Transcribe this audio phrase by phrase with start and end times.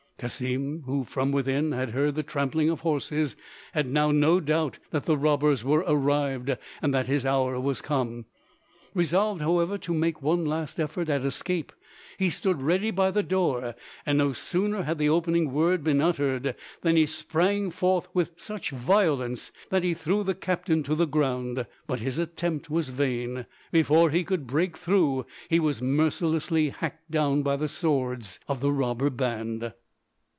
[0.21, 3.35] Cassim, who from within had heard the trampling of horses,
[3.71, 8.25] had now no doubt that the robbers were arrived and that his hour was come.
[8.93, 11.71] Resolved however to make one last effort at escape,
[12.19, 13.73] he stood ready by the door;
[14.05, 18.69] and no sooner had the opening word been uttered than he sprang forth with such
[18.69, 21.65] violence that he threw the captain to the ground.
[21.87, 27.41] But his attempt was vain; before he could break through he was mercilessly hacked down
[27.41, 29.73] by the swords of the robber band.